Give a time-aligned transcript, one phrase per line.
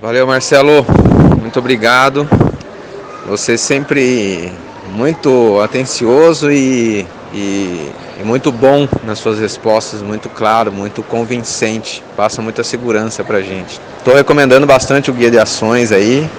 [0.00, 0.86] Valeu, Marcelo.
[1.40, 2.28] Muito obrigado.
[3.26, 4.52] Você sempre
[4.92, 7.90] muito atencioso e, e,
[8.20, 13.80] e, muito bom nas suas respostas, muito claro, muito convincente, passa muita segurança pra gente.
[13.98, 16.30] Estou recomendando bastante o guia de ações aí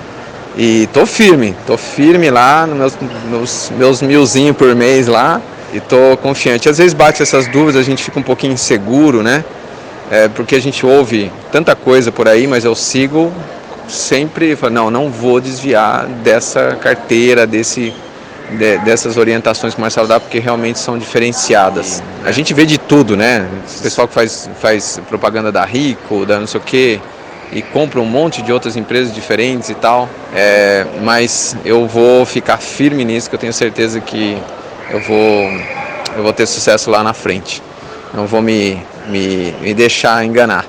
[0.57, 2.97] e tô firme, tô firme lá nos meus,
[3.29, 5.41] meus, meus milzinho por mês lá
[5.73, 6.69] e tô confiante.
[6.69, 9.43] Às vezes bate essas dúvidas, a gente fica um pouquinho inseguro, né?
[10.11, 13.31] É, porque a gente ouve tanta coisa por aí, mas eu sigo
[13.87, 17.93] sempre, não, não vou desviar dessa carteira, desse
[18.57, 22.01] de, dessas orientações que o Marcelo dá, porque realmente são diferenciadas.
[22.25, 23.47] A gente vê de tudo, né?
[23.77, 26.99] O pessoal que faz, faz propaganda da Rico, da não sei o quê,
[27.51, 30.09] e compra um monte de outras empresas diferentes e tal.
[30.33, 34.37] É, mas eu vou ficar firme nisso, que eu tenho certeza que
[34.89, 35.51] eu vou,
[36.15, 37.61] eu vou ter sucesso lá na frente.
[38.13, 40.65] Não vou me, me, me deixar enganar.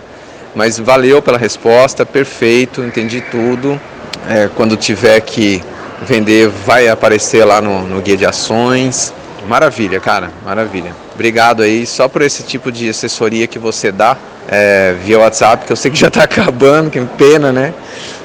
[0.55, 3.80] Mas valeu pela resposta, perfeito, entendi tudo.
[4.29, 5.63] É, quando tiver que
[6.03, 9.13] vender vai aparecer lá no, no guia de ações.
[9.49, 10.95] Maravilha, cara, maravilha.
[11.15, 14.16] Obrigado aí só por esse tipo de assessoria que você dá
[14.49, 17.73] é, via WhatsApp, que eu sei que já está acabando, que pena, né?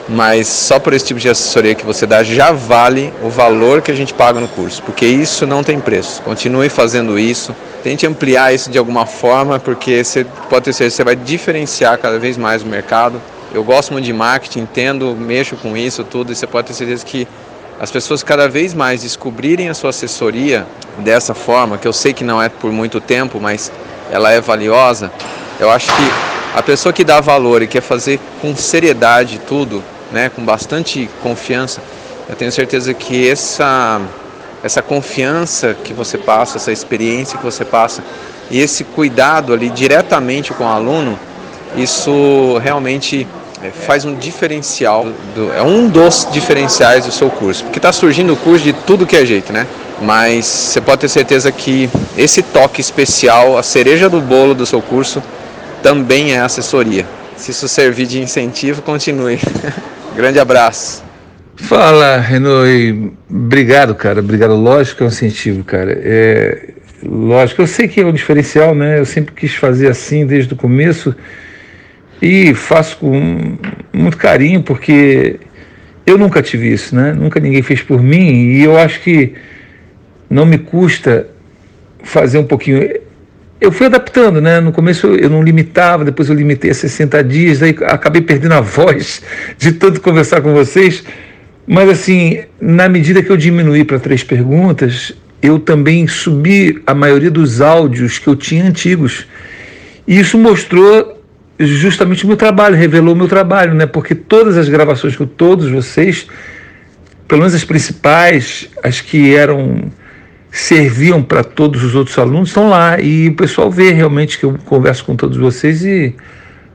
[0.08, 3.90] Mas só por esse tipo de assessoria que você dá já vale o valor que
[3.90, 6.22] a gente paga no curso, porque isso não tem preço.
[6.22, 11.04] Continue fazendo isso, tente ampliar isso de alguma forma, porque você pode ter certeza, você
[11.04, 13.20] vai diferenciar cada vez mais o mercado.
[13.52, 17.04] Eu gosto muito de marketing, entendo, mexo com isso tudo, e você pode ter certeza
[17.04, 17.28] que
[17.80, 20.68] as pessoas cada vez mais descobrirem a sua assessoria
[21.00, 23.72] dessa forma, que eu sei que não é por muito tempo, mas
[24.12, 25.12] ela é valiosa,
[25.60, 26.12] eu acho que
[26.54, 29.84] a pessoa que dá valor e quer fazer com seriedade tudo,
[30.16, 31.82] né, com bastante confiança,
[32.30, 34.00] eu tenho certeza que essa,
[34.64, 38.02] essa confiança que você passa, essa experiência que você passa
[38.50, 41.20] e esse cuidado ali diretamente com o aluno,
[41.76, 43.28] isso realmente
[43.62, 48.32] é, faz um diferencial, do, é um dos diferenciais do seu curso, porque está surgindo
[48.32, 49.68] o curso de tudo que é jeito, né?
[50.02, 54.82] Mas você pode ter certeza que esse toque especial, a cereja do bolo do seu
[54.82, 55.22] curso,
[55.84, 57.06] também é assessoria.
[57.36, 59.40] Se isso servir de incentivo, continue.
[60.16, 61.04] Grande abraço.
[61.58, 63.12] Fala, Renoi.
[63.30, 64.20] Obrigado, cara.
[64.20, 64.56] Obrigado.
[64.56, 65.92] Lógico que é um incentivo, cara.
[65.92, 66.70] É,
[67.04, 69.00] lógico, eu sei que é um diferencial, né?
[69.00, 71.16] Eu sempre quis fazer assim desde o começo
[72.22, 73.58] e faço com
[73.92, 75.38] muito carinho, porque
[76.06, 77.14] eu nunca tive isso, né?
[77.14, 79.34] Nunca ninguém fez por mim e eu acho que
[80.30, 81.28] não me custa
[82.04, 83.05] fazer um pouquinho.
[83.60, 84.60] Eu fui adaptando, né?
[84.60, 88.62] No começo eu não limitava, depois eu limitei a 60 dias, aí acabei perdendo a
[88.62, 89.22] voz
[89.58, 91.04] de tanto conversar com vocês.
[91.66, 97.32] Mas assim, na medida que eu diminuí para três perguntas, eu também subi a maioria
[97.32, 99.26] dos áudios que eu tinha antigos.
[100.08, 101.24] E isso mostrou
[101.58, 103.86] justamente o meu trabalho, revelou o meu trabalho, né?
[103.86, 106.28] Porque todas as gravações que todos vocês,
[107.28, 109.92] pelo menos as principais, as que eram
[110.58, 114.58] serviam para todos os outros alunos, estão lá e o pessoal vê realmente que eu
[114.66, 116.16] converso com todos vocês e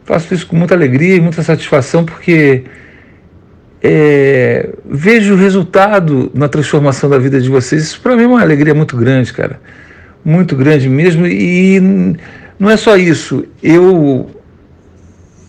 [0.04, 2.64] faço isso com muita alegria e muita satisfação porque
[3.82, 7.84] é, vejo o resultado na transformação da vida de vocês.
[7.84, 9.58] Isso para mim é uma alegria muito grande, cara,
[10.22, 11.26] muito grande mesmo.
[11.26, 11.80] E
[12.58, 13.46] não é só isso.
[13.62, 14.28] Eu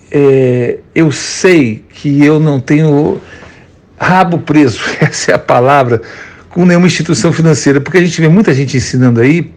[0.09, 3.19] é, eu sei que eu não tenho
[3.99, 6.01] rabo preso, essa é a palavra,
[6.53, 9.51] com nenhuma instituição financeira, porque a gente vê muita gente ensinando aí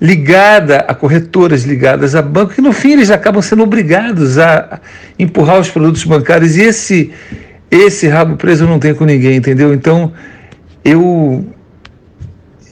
[0.00, 4.80] ligada a corretoras, ligadas a banco, que no fim eles acabam sendo obrigados a
[5.18, 7.10] empurrar os produtos bancários e esse
[7.70, 9.72] esse rabo preso não tenho com ninguém, entendeu?
[9.72, 10.12] Então
[10.84, 11.44] eu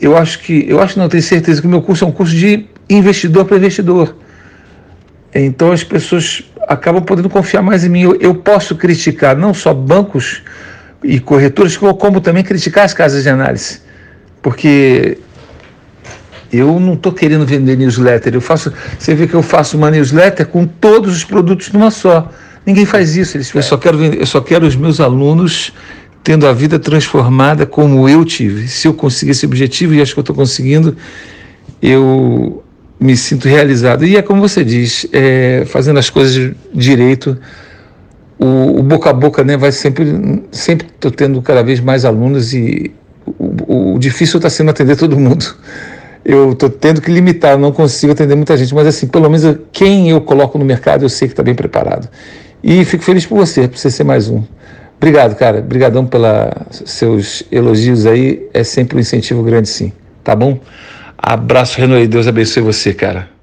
[0.01, 2.35] eu acho que eu acho não tenho certeza que o meu curso é um curso
[2.35, 4.15] de investidor para investidor.
[5.35, 8.03] Então as pessoas acabam podendo confiar mais em mim.
[8.03, 10.43] Eu, eu posso criticar não só bancos
[11.05, 13.81] e corretores, como também criticar as casas de análise.
[14.41, 15.19] Porque
[16.51, 18.35] eu não estou querendo vender newsletter.
[18.35, 22.31] Eu faço, você vê que eu faço uma newsletter com todos os produtos numa só.
[22.65, 23.37] Ninguém faz isso.
[23.37, 25.73] Eles, eu só quero vender, eu só quero os meus alunos
[26.23, 28.67] tendo a vida transformada como eu tive.
[28.67, 30.97] Se eu conseguir esse objetivo e acho que eu estou conseguindo,
[31.83, 32.65] eu
[32.99, 34.07] me sinto realizado.
[34.07, 37.37] E é como você diz, é, fazendo as coisas direito,
[38.45, 42.53] o, o, boca a boca né, vai sempre, sempre estou tendo cada vez mais alunos
[42.53, 42.93] e
[43.27, 45.47] o, o difícil está sendo atender todo mundo.
[46.25, 50.11] Eu estou tendo que limitar, não consigo atender muita gente, mas assim, pelo menos quem
[50.11, 52.09] eu coloco no mercado eu sei que está bem preparado.
[52.63, 54.43] E fico feliz por você, por você ser mais um.
[54.97, 55.59] Obrigado, cara.
[55.59, 56.29] Obrigadão pelos
[56.87, 58.49] seus elogios aí.
[58.55, 59.93] É sempre um incentivo grande, sim.
[60.23, 60.59] Tá bom?
[61.19, 62.09] Abraço, Renoir.
[62.09, 63.34] Deus abençoe você, cara.